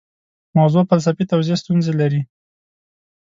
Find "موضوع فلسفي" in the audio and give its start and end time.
0.57-1.23